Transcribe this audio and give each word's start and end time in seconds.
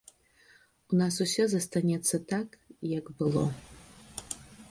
У 0.93 1.01
нас 1.01 1.13
усё 1.25 1.43
застанецца 1.51 2.15
так, 2.33 2.49
як 2.97 3.05
было. 3.19 3.43